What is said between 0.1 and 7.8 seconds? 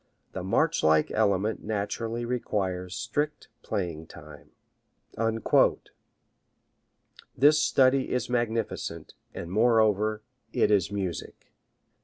The march like element naturally requires strict playing in time. This